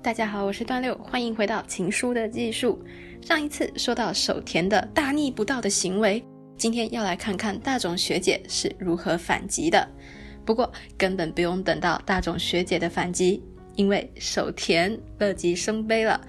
[0.00, 2.80] 大家好，我是段六，欢迎回到情书的技术。
[3.20, 6.22] 上一次说到手田的大逆不道的行为，
[6.56, 9.86] 今天要来看看大冢学姐是如何反击的。
[10.44, 13.42] 不过根本不用等到大冢学姐的反击，
[13.74, 16.20] 因为手田乐极生悲了。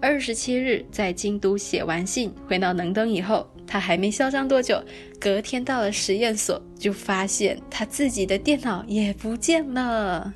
[0.00, 4.82] 二十七日在京都写完信，回到能登以后，他还没嚣张多久，
[5.20, 10.32] 隔天到了实验所，就发现他自己的电脑也不见了。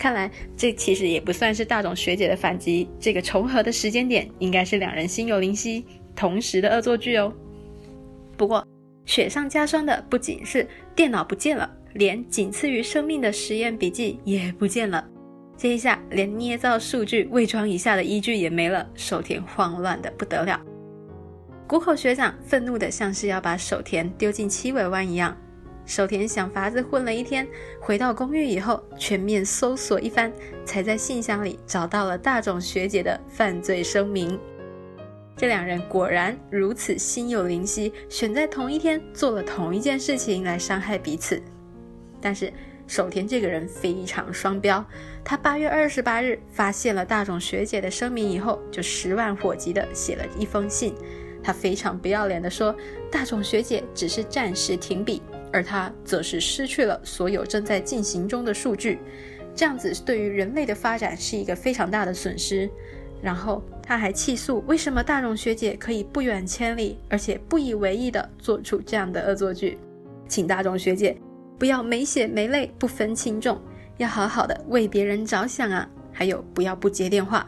[0.00, 5.84] 看来这其实也不算是大冢学姐的反击，这个重合的时间点应该是两人心有灵犀，
[6.16, 7.30] 同时的恶作剧哦。
[8.34, 8.66] 不过
[9.04, 10.66] 雪上加霜的不仅是
[10.96, 15.06] 电脑不见了，连仅次于生命的实验笔记也不见了。
[15.54, 20.58] 这一下连捏造数据、伪装一下的依据也没了，手田慌乱的不得了。
[21.66, 25.36] 谷口学长愤怒的像是要把手田丢进七尾湾一样。
[25.86, 27.46] 手田想法子混了一天，
[27.80, 30.32] 回到公寓以后，全面搜索一番，
[30.64, 34.38] 才在信箱里找到了大冢学姐的犯罪声明。
[35.36, 41.42] 这两人果然如此心有灵犀，选在同一天做了同一件事情来伤害彼此。
[42.20, 42.52] 但是
[42.86, 44.84] 手田这个人非常双标，
[45.24, 50.94] 他八月二十八日发现了大冢学姐的声明以后，就十万火急的写了一封信。
[51.42, 52.76] 他非常不要脸的说，
[53.10, 55.22] 大冢学姐只是暂时停笔。
[55.52, 58.98] 而他则是失去了所有正在进行中的数据，
[59.54, 62.70] 这样子对于人类的发展是一个非常大的损失。
[63.22, 69.76] 然后他还气诉为什么大众学姐可以不远千里，而且不以为意的做出这样的恶作剧，
[70.26, 71.14] 请大众学姐
[71.58, 73.60] 不要没血没泪不分轻重，
[73.98, 75.86] 要好好的为别人着想啊！
[76.12, 77.46] 还有不要不接电话。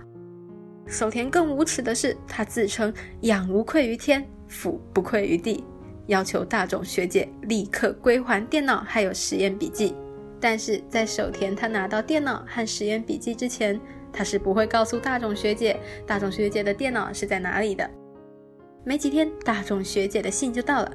[0.86, 5.64] 手田更无耻的是，他自称仰无愧于天，俯不愧于地。
[6.06, 9.94] 要求大冢学姐立刻归还电脑还有实验笔记，
[10.40, 13.80] 但是在手田他拿到电脑和实验笔记之前，
[14.12, 17.88] 他是不会告诉大冢学姐大冢学姐的电脑是在哪里的。
[18.84, 20.92] 没几天，大冢学姐的信就到了。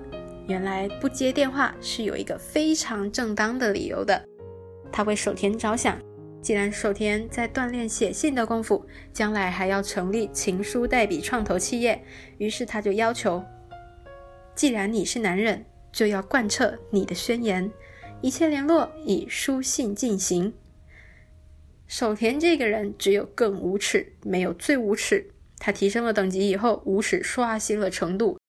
[0.48, 4.22] 原来不接电话是有一个非常正当的理由的，
[4.92, 5.98] 他为手田着想。
[6.42, 12.02] 既然手田在锻炼写信的功夫，将来还要成立情书代笔创投企业，
[12.38, 13.44] 于是他就要求。
[14.58, 17.72] 既然你是男人，就要贯彻你的宣言，
[18.22, 20.52] 一切联络以书信进行。
[21.86, 25.30] 手田这个人只有更无耻，没有最无耻。
[25.60, 28.40] 他提升了等级以后，无耻刷新了程度。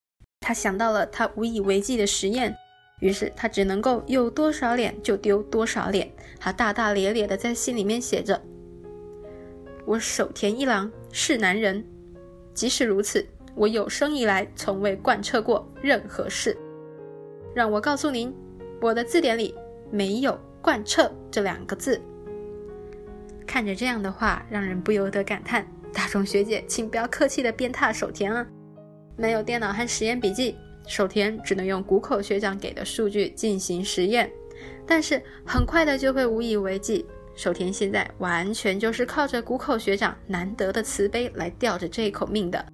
[0.41, 2.57] 他想到了他无以为继的实验，
[3.01, 6.11] 于是他只能够有多少脸就丢多少脸。
[6.41, 8.43] 他大大咧咧的在信里面写着
[9.85, 11.85] ：“我手田一郎是男人，
[12.55, 13.27] 即使如此。”
[13.59, 16.57] 我有生以来从未贯彻过任何事。
[17.53, 18.33] 让我告诉您，
[18.81, 19.53] 我的字典里
[19.91, 22.01] 没有“贯彻”这两个字。
[23.45, 28.47] 看着这样的话，让人不由得感叹：大众学姐，请不要客气的鞭挞手田啊！
[29.17, 30.55] 没有电脑和实验笔记，
[30.87, 34.31] 手田只能用谷口学长给的数据进行实验，
[34.87, 37.05] 但是很快的就会无以为继。
[37.35, 42.65] 手田现在完全就是靠着谷口学长难得的慈悲来吊着这一口命的。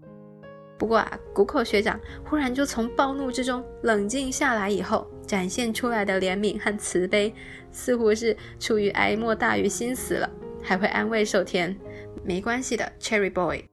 [0.84, 7.32] 不过啊，谷口学长忽然就从暴怒之中冷静下来以后，展现出来的怜悯和慈悲，
[7.72, 10.30] 似乎是出于哀莫大于心死了，
[10.62, 11.74] 还会安慰手田
[12.22, 13.64] ：“没关系的，Cherry Boy。”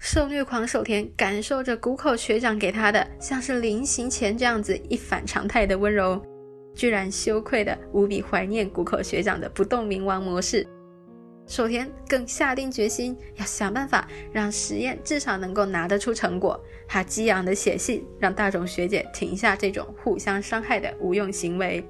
[0.00, 6.18] 受虐狂手田感受着谷口学长给他的像是临行前这样子一反常态的温柔，
[6.74, 10.66] 居然羞愧的无比怀念谷口学长的不动明王模式。
[11.50, 16.58] 手田更下定决心要想办法让实验至少能够拿得出成果。
[16.86, 21.84] 他激昂的写信让大冢学姐停下这种互相伤害的无用行为。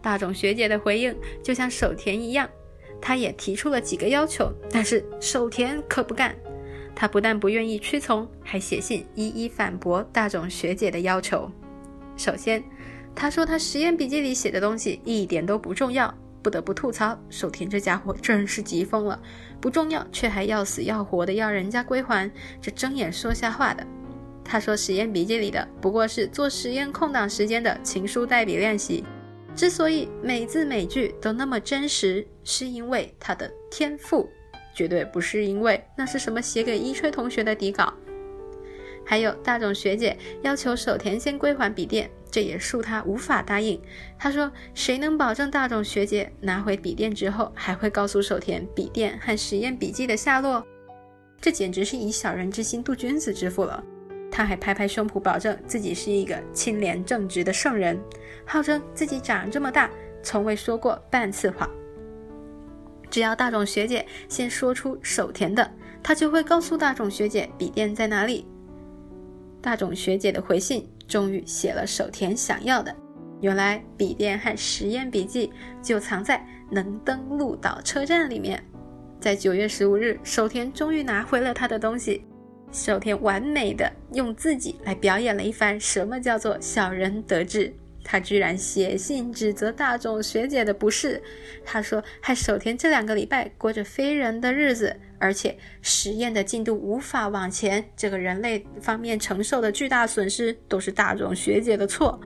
[0.00, 2.48] 大冢学姐的回应就像手田一样，
[3.02, 6.34] 他也提出了几个要求，但是手田可不干。
[6.94, 11.50] 他不但不愿意屈从，还写信一一反驳大冢学姐的要求。
[12.16, 12.64] 首先，
[13.14, 16.12] 他说他实验笔记里写的东西一点都不重要。
[16.42, 19.20] 不得不吐槽，手田这家伙真是急疯了，
[19.60, 22.30] 不重要却还要死要活的要人家归还，
[22.60, 23.86] 这睁眼说瞎话的。
[24.44, 29.04] 他说实验笔记里的不过是做实验空档时间的情书代笔练习，
[29.54, 34.26] 之所以每字每句都那么真实，是因为他的天赋，
[34.74, 37.92] 绝对不是因为那是什么写给一吹同学的底稿。
[39.04, 43.80] 还有大冢学姐要求手田先归还笔电，这也恕他无法答应。
[44.18, 50.66] 他说：“谁能保证大冢学姐拿回笔电之后，还会告诉手田笔电和实验笔记的下落？”
[51.40, 53.82] 这简直是以小人之心度君子之腹了。
[54.30, 57.98] 他还拍拍胸脯保证自己是一个清廉正直的圣人，
[58.44, 59.90] 号称自己长这么大
[60.22, 61.68] 从未说过半次谎。
[63.10, 65.68] 只要大冢学姐先说出手田的，
[66.02, 68.46] 他就会告诉大冢学姐笔电在哪里。
[69.62, 72.94] 大冢学姐的回信终于写了手田想要的，
[73.40, 75.50] 原来笔电和实验笔记
[75.82, 78.62] 就藏在能登陆岛车站里面。
[79.18, 82.24] 在九月十五日，手田终于拿回了他的东西。
[82.70, 87.74] 手田完美的用自己来表演了一番什么叫做小人得志。
[88.04, 91.22] 他居然写信指责大冢学姐的不是，
[91.64, 102.20] 他说害手田这两个礼拜过着非人的日子，而且实验的进度无法往前，这个人类方面承受的巨大损失都是大冢学姐的错。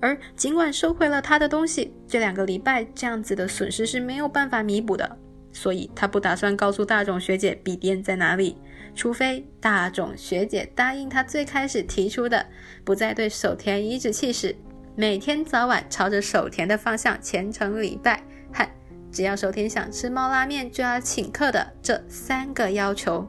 [0.00, 5.18] 而尽管收回了他的东西，这两个礼拜这样子的损失是没有办法弥补的，
[5.52, 8.58] 所以他不打算告诉大冢学姐笔电在哪里，
[8.94, 12.44] 除非大冢学姐答应他最开始提出的，
[12.84, 14.54] 不再对手田颐指气使。
[14.94, 18.22] 每天早晚朝着守田的方向虔诚礼拜，
[19.16, 23.26] 只要守天想吃猫拉面就要请客的这三个要求，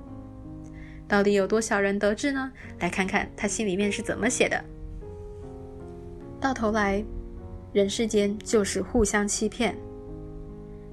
[1.07, 2.51] 到底有多少人得志呢？
[2.79, 4.61] 来看看他心里面是怎么写的。
[6.41, 7.01] 到头来，
[7.71, 9.77] 人世间就是互相欺骗，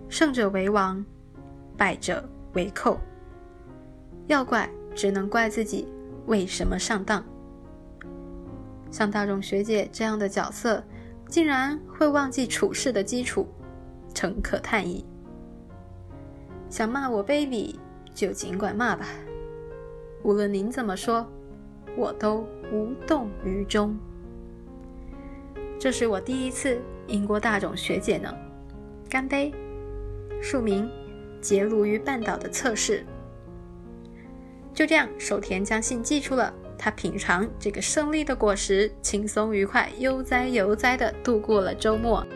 [0.08, 1.05] 胜者为王，
[1.76, 2.96] 败者为寇。
[4.29, 5.88] 要怪只能怪自己
[6.26, 7.25] 为什么上当。
[8.93, 10.85] 像大众学姐这样的角色，
[11.29, 13.49] 竟然会忘记处事的基础，
[14.15, 15.05] 诚可叹矣。
[16.71, 17.75] 想骂我卑鄙，
[18.15, 19.07] 就尽管骂吧，
[20.23, 21.27] 无论您怎么说，
[21.97, 23.97] 我都无动于衷。
[25.79, 28.35] 这是我第一次赢过大众学姐呢，
[29.11, 29.53] 干杯！
[30.41, 30.91] 署名：
[31.41, 33.05] 结庐于半岛的测试。
[34.73, 36.53] 就这样，手田将信寄出了。
[36.77, 42.27] 他品尝这个胜利的果实，轻松愉快、悠哉悠哉地度过了周末。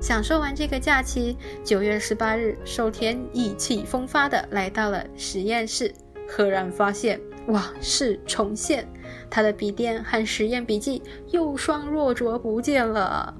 [0.00, 5.94] 享受完这个假期，九月十八日，寿田意气风发地来到了实验室，
[6.26, 8.88] 赫然发现往事重现，
[9.28, 13.34] 他的笔电和实验笔记又双若浊不见了。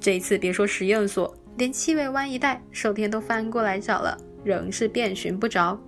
[0.00, 5.78] 这一次，别说实验所，连七尾湾一带，寿田都翻过来找了，仍是遍寻不着。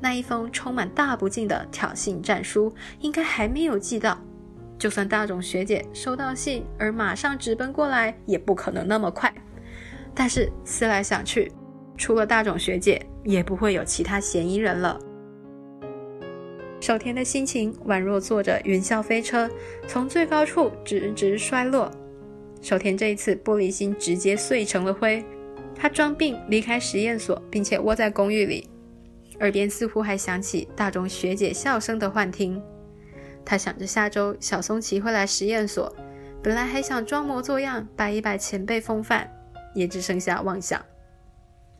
[0.00, 4.16] 那一封充满大不敬的挑衅战书，应该还没有寄到。
[4.78, 9.32] 就算大冢学姐收到信而马上直奔过来，也不可能那么快。
[10.14, 11.50] 但是思来想去，
[11.96, 14.98] 除了大冢学姐，也不会有其他嫌疑人了。
[16.80, 19.50] 守田的心情宛若坐着云霄飞车，
[19.86, 21.90] 从最高处直直摔落。
[22.60, 25.24] 守田这一次玻璃心直接碎成了灰。
[25.74, 28.68] 他装病离开实验所，并且窝在公寓里。
[29.40, 32.62] 耳边似乎还响起大众学姐笑声的幻听，
[33.44, 35.94] 他想着下周小松崎会来实验所，
[36.42, 39.30] 本来还想装模作样摆一摆前辈风范，
[39.74, 40.82] 也只剩下妄想。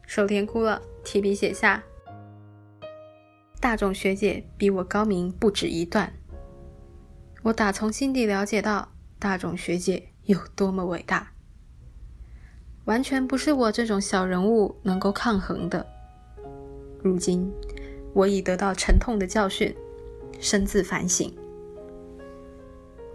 [0.06, 1.82] 手田哭了，提笔写下
[3.60, 6.12] ：“大众学姐比我高明不止一段，
[7.42, 11.32] 我打从心底了解到大众学姐有多么伟大，
[12.84, 15.86] 完全不是我这种小人物能够抗衡的。”
[17.02, 17.50] 如今，
[18.12, 19.74] 我已得到沉痛的教训，
[20.38, 21.34] 深自反省。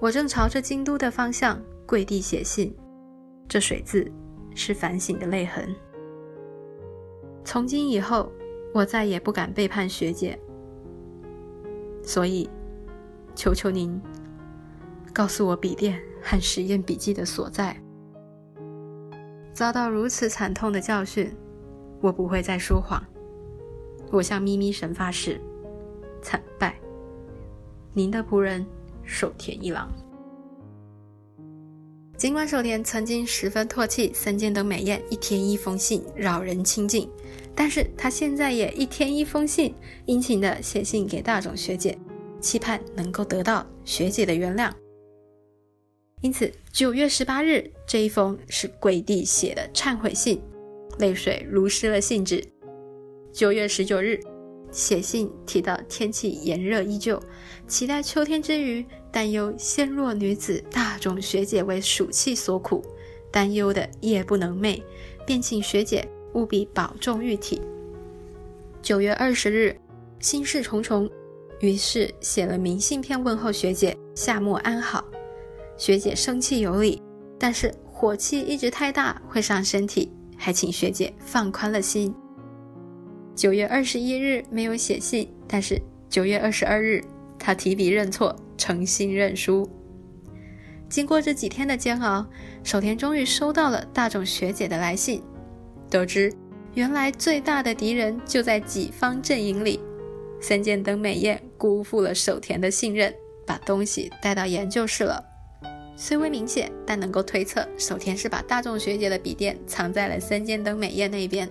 [0.01, 2.73] 我正朝着京都的方向跪地写信，
[3.49, 4.09] 这水字
[4.55, 5.75] 是反省的泪痕。
[7.43, 8.31] 从今以后，
[8.73, 10.39] 我再也不敢背叛学姐。
[12.01, 12.49] 所以，
[13.35, 14.01] 求求您，
[15.13, 17.75] 告诉我笔电和实验笔记的所在。
[19.51, 21.35] 遭到如此惨痛的教训，
[21.99, 23.03] 我不会再说谎。
[24.11, 25.41] 我向咪咪神发誓，
[26.21, 26.79] 惨败。
[27.91, 28.65] 您的仆人
[29.09, 29.91] 守田一郎。
[32.15, 37.09] 尽管守田曾经十分唾弃森间等美彦一天一封信扰人清静，
[37.55, 39.73] 但是他现在也一天一封信，
[40.05, 41.97] 殷勤的写信给大冢学姐，
[42.39, 44.71] 期盼能够得到学姐的原谅。
[46.21, 50.41] 因此，九月十八日这一封是跪地写的忏悔信，
[50.99, 52.45] 泪水如湿了信纸。
[53.31, 54.19] 九月十九日，
[54.71, 57.21] 写信提到天气炎热依旧，
[57.67, 62.83] 期待秋天之余，担忧纤弱女子大众学姐为暑气所苦，
[63.31, 64.81] 担忧的夜不能寐，
[65.25, 67.61] 便请学姐务必保重玉体。
[68.81, 69.75] 九月二十日，
[70.19, 71.09] 心事重重，
[71.59, 75.03] 于是写了明信片问候学姐夏末安好。
[75.77, 77.01] 学姐生气有理，
[77.37, 82.13] 但是火气一直太大会伤身体，还请学姐放宽了心。
[83.39, 87.01] 九月二十一日没有写信，但是九月二十二日，
[87.39, 89.65] 他提笔认错，诚心认输。
[90.89, 92.27] 经过这几天的煎熬，
[92.65, 95.23] 守田终于收到了大众学姐的来信。
[95.89, 96.29] 得知
[96.73, 99.79] 原来最大的敌人就在己方阵营里。
[100.41, 103.15] 三剑灯美彦辜负了守田的信任，
[103.47, 105.23] 把东西带到研究室了。
[105.95, 111.49] 虽未明显，但能够推测守田是把大众学姐的笔电藏在了三剑灯美彦那边，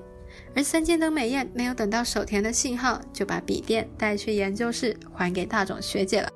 [0.54, 6.28] 而三剑灯美彦没有等到守田的信号，就把笔电带去研究室还给大冢学姐了。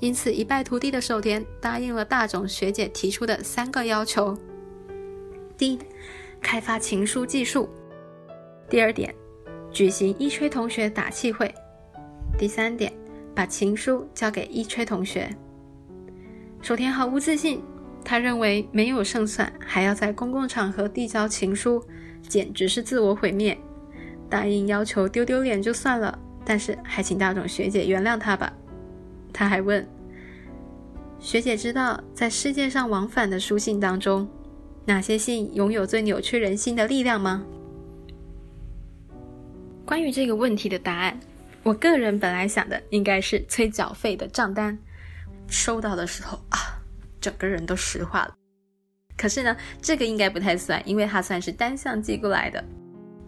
[0.00, 4.36] 因此，一败涂地的守田答应了大冢学姐提出的三个要求：
[5.56, 5.78] 第一，
[6.40, 7.68] 开发情书技术；
[8.68, 9.14] 第二点，
[9.70, 11.46] 举行一吹同学打气会；
[12.38, 12.90] 第三点，
[13.34, 15.28] 把情书交给一吹同学。
[16.62, 17.62] 守田毫无自信，
[18.02, 21.84] 他认为没有胜算，还要在公共场合递交情书，
[22.28, 23.56] 简直是自我毁灭。
[24.28, 28.52] 答应要求丢丢脸就算了，但是还请大冢学姐原谅他吧。
[29.32, 29.86] 他还问
[31.18, 34.28] 学姐：“知道在世界上往返的书信当中，
[34.84, 37.44] 哪些信拥有最扭曲人心的力量吗？”
[39.84, 41.18] 关于这个问题的答案，
[41.64, 44.78] 我个人本来想的应该是催缴费的账单。
[45.48, 46.78] 收到的时候啊，
[47.20, 48.34] 整个人都石化了。
[49.20, 52.64] 可是呢，这个应该不太算，因为它算是单向寄过来的。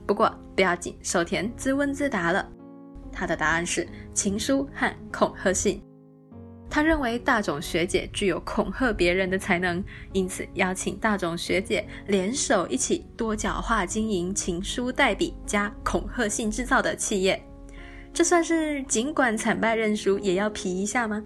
[0.06, 2.48] 不过不要紧，守田自问自答了，
[3.12, 5.82] 他的答案是情书和恐吓信。
[6.70, 9.84] 他认为大冢学姐具有恐吓别人的才能，
[10.14, 17.38] 因此邀请大冢学姐联手一起多角化经营情书代笔加恐吓信制造的企业。
[18.14, 21.22] 这算是尽管惨败认输也要皮一下吗？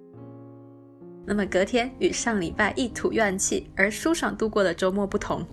[1.26, 5.45] 那么隔天与上礼拜一吐怨气而舒爽度过的周末不同，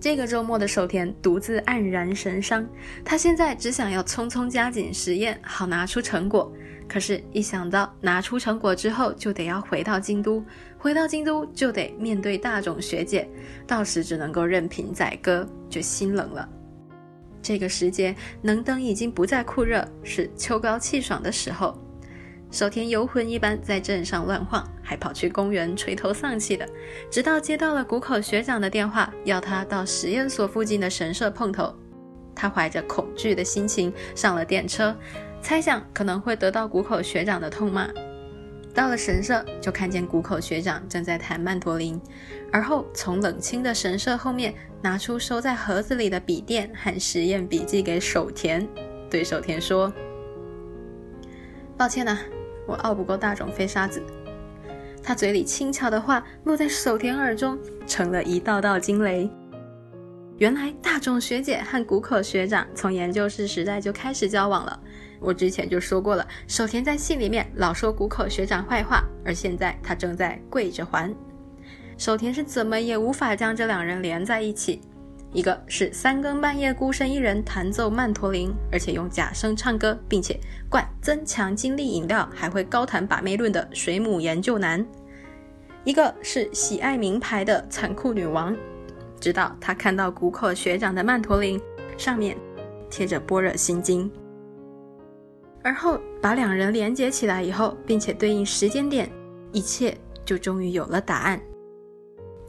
[0.00, 2.66] 这个周末的守田独自黯然神伤。
[3.04, 6.50] 他现在只想要匆匆加紧实验，好拿出成果。
[6.88, 10.44] 可是，一想到拿出成果之后就得要回到京都，
[10.76, 13.26] 回到京都就得面对大冢学姐，
[13.66, 16.46] 到时只能够任凭宰割，就心冷了。
[17.40, 21.78] 这个时节，能登已经不再酷热，是秋高气爽的时候。
[22.50, 26.68] 守田游魂一般在镇上乱晃，还跑去公园垂头丧气的，
[27.10, 31.74] 直到接到了谷口学长的电话，要他到实验所附近的神社碰头。
[32.34, 34.94] 他怀着恐惧的心情上了电车，
[35.40, 37.88] 猜想可能会得到谷口学长的痛骂。
[38.74, 41.98] 到了神社，就看见谷口学长正在弹曼陀林，
[42.52, 48.68] 而后从冷清的神社后面拿出收在盒子里的笔电和实验笔记给守田，
[49.08, 49.90] 对守田说
[51.78, 52.18] ：“抱歉呐。”
[52.64, 54.00] 我拗不过大冢飞沙子，
[55.02, 59.28] 他嘴里轻巧的话落在守田耳中，成了一道道惊雷。
[60.38, 64.80] 原来大冢学姐和谷口学长从研究室时代就开始交往了。
[65.20, 71.14] 我之前就说过了，守田在信里面老说谷口学长坏话，而现在他正在跪着还。
[71.96, 74.80] 守田是怎么也无法将这两人连在一起。
[75.32, 84.84] 一个是三更半夜孤身一人弹奏曼陀林，而且用假声唱歌，并且灌增强精力饮料，还会高谈把妹论的水母研究男；
[85.84, 88.54] 一个是喜爱名牌的残酷女王，
[89.18, 91.58] 直到她看到谷口学长的曼陀林
[91.96, 92.36] 上面
[92.90, 94.10] 贴着般若心经，
[95.62, 99.10] 而后把两人连接起来以后，并且对应时间点，
[99.50, 99.96] 一切
[100.26, 101.40] 就终于有了答案。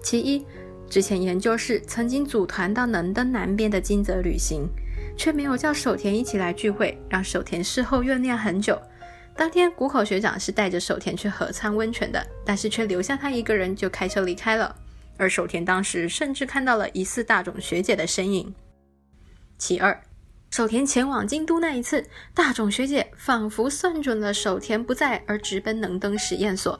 [0.01, 0.45] 其一。
[0.93, 4.69] 之前研究室曾经组团到能登南边的金泽旅行，
[5.17, 8.79] 却没有叫守田一起来聚会，让守田事后怨念很久。
[9.35, 14.75] 当天谷口学长是带着守田去河仓温泉的，但是却留下他一个人就开车离开了。
[15.17, 18.53] 而守田当时甚至看到了疑似大冢学姐的身影。
[19.57, 19.99] 其二，
[20.51, 26.79] 守田前往京都那一次，大冢学姐仿佛算准了守田不在而直奔能登实验所。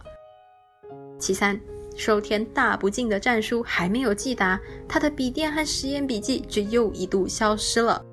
[1.17, 1.59] 其三。
[1.95, 8.03] 守田大不敬的战书还没有寄达，他的笔电和实验笔记就又一度消失了。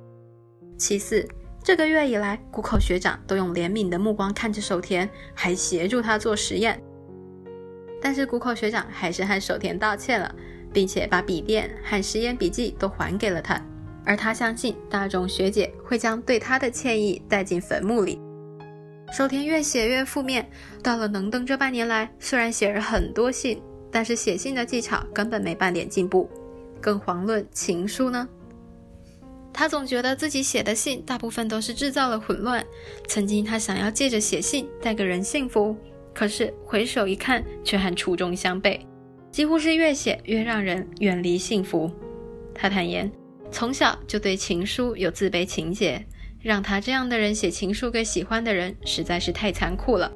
[0.76, 1.26] 其次，
[1.62, 6.80] 这个月以来，谷口学长都用怜悯的目光看着守田，还协助他做实验。
[8.02, 10.34] 但是谷口学长还是和守田道歉了，
[10.72, 13.60] 并且把笔电和实验笔记都还给了他。
[14.04, 18.18] 而他相信大众学姐会将对他的歉意带进坟墓里。
[19.12, 20.48] 守田越写越负面，
[20.82, 23.60] 到了能登这半年来，虽然写了很多信。
[23.90, 26.28] 但是写信的技巧根本没半点进步，
[26.80, 28.28] 更遑论情书呢。
[29.52, 32.64] 他总觉得自己写的信大部分都是制造了混乱。
[33.08, 35.76] 曾经他想要借着写信带给人幸福，
[36.14, 38.80] 可是回首一看，却和初衷相悖，
[39.32, 41.90] 几乎是越写越让人远离幸福。
[42.54, 43.10] 他坦言，
[43.50, 46.06] 从小就对情书有自卑情节，
[46.40, 50.12] 让他这样的人写情书给喜欢的人，实在是太残酷了。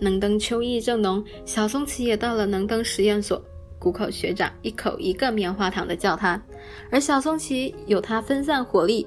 [0.00, 3.42] 能登秋意正浓，小松崎也到了能登实验所。
[3.78, 6.42] 谷口学长一口一个棉花糖的叫他，
[6.90, 9.06] 而小松崎有他分散火力，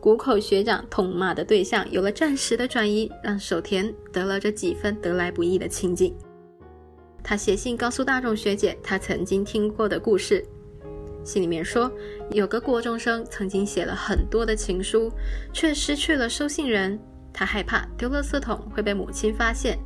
[0.00, 6.14] 谷口学长痛骂的对象有了暂时的转移，让手田得了这几分得来不易的清静。
[7.24, 10.44] 他写信告诉大众学姐他曾经听过的故事，
[11.24, 11.90] 信里面说
[12.30, 15.10] 有个国中生曾经写了很多的情书，
[15.52, 16.96] 却失去了收信人，
[17.32, 19.76] 他害怕丢垃圾桶会被母亲发现，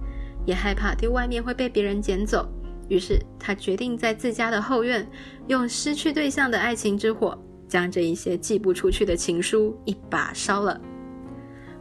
[0.46, 2.48] 也害怕丢外面会被别人捡走。
[2.88, 5.06] 于是他决定在自家的后院，
[5.48, 7.36] 用失去对象的爱情之火，
[7.68, 10.80] 将这一些寄不出去的情书一把烧了。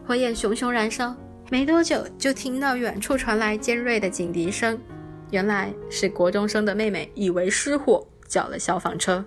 [0.03, 1.15] 火焰熊熊燃烧，
[1.51, 4.79] 没多久就听到远处传来尖锐的警笛声，
[5.29, 9.24] 原来是国中生的妹妹以为失火，叫了消防车。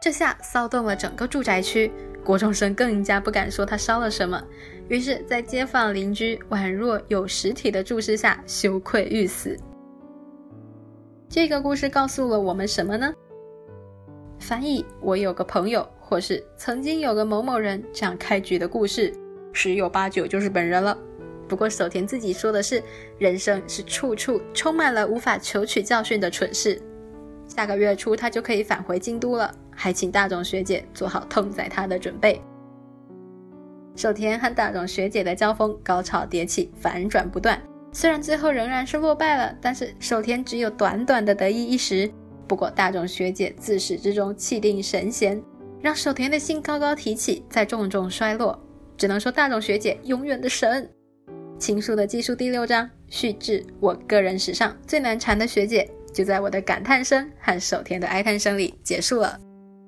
[0.00, 1.90] 这下骚动了整个住宅区，
[2.24, 4.42] 国中生更加不敢说他烧了什么，
[4.88, 9.56] 于是，在街坊邻居宛若有实体的注视下，羞愧欲死。
[11.28, 13.12] 这个故事告诉了我们什么呢？
[14.38, 19.12] 翻译“我有个朋友”或是“曾经有个某某人”这样开局的故事，
[19.52, 20.96] 十有八九就是本人了。
[21.48, 22.80] 不过手田自己说的是，
[23.18, 26.80] 人生是处处充满了无法求取教训的蠢事。
[27.48, 32.42] 下个月初他就可以返回京都了，还请大冢学姐做好痛宰他的准备。
[33.94, 37.62] 守田和大冢学姐的交锋高潮迭起，反转不断。
[37.92, 42.10] 虽然最后仍然是落败了，但是守田只有短短的得意一时。
[42.48, 45.40] 不过大冢学姐自始至终气定神闲，
[45.80, 48.58] 让守田的心高高提起，再重重衰落。
[48.96, 50.90] 只能说大冢学姐永远的神。
[51.56, 59.38] 情书的技术第六章续至，我个人史上最难缠的学姐，就在我的感叹声和守田的哀叹声里结束了。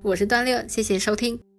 [0.02, 1.49] 我是段六，谢谢收听。